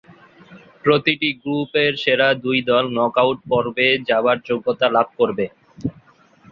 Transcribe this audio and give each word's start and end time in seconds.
প্রতিটি 0.83 1.29
গ্রুপের 1.41 1.91
সেরা 2.03 2.27
দুই 2.43 2.59
দল 2.69 2.85
নকআউট 2.97 3.37
পর্বে 3.49 3.87
যাবার 4.09 4.37
যোগ্যতা 4.47 4.87
লাভ 4.95 5.07
করবে। 5.19 5.45